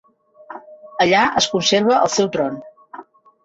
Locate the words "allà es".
1.05-1.49